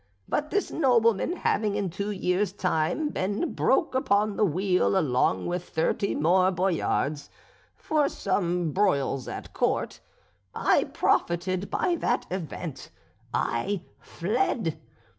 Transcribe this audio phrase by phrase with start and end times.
[0.27, 5.69] But this nobleman having in two years' time been broke upon the wheel along with
[5.69, 7.29] thirty more Boyards
[7.75, 9.99] for some broils at court,
[10.55, 12.89] I profited by that event;
[13.31, 14.81] I fled.